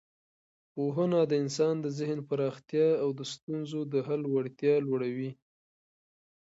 [0.73, 5.31] پوهنه د انسان د ذهن پراختیا او د ستونزو د حل وړتیا لوړوي.